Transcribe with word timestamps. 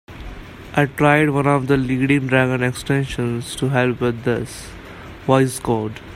I 0.73 0.87
tried 0.87 1.29
one 1.29 1.45
of 1.45 1.67
the 1.67 1.77
leading 1.77 2.25
Dragon 2.25 2.63
extensions 2.63 3.55
to 3.57 3.69
help 3.69 4.01
with 4.01 4.23
this, 4.23 4.67
Voice 5.27 5.59
Code. 5.59 6.01